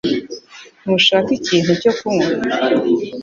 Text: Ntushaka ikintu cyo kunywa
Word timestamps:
Ntushaka 0.83 1.29
ikintu 1.39 1.71
cyo 1.81 1.91
kunywa 1.99 2.29